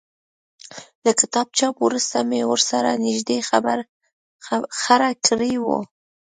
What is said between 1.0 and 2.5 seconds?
له کتاب چاپ وروسته مې